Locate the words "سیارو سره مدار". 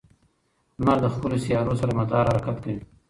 1.45-2.25